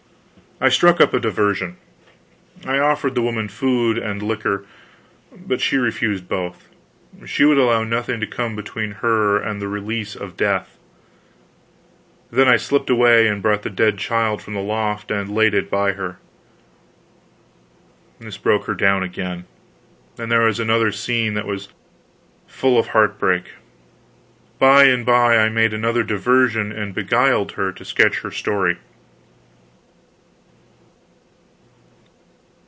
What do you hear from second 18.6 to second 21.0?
her down again, and there was another